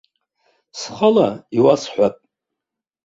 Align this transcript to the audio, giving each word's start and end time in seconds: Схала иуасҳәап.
Схала 0.79 1.29
иуасҳәап. 1.57 2.15